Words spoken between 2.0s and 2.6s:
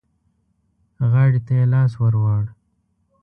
ور ووړ.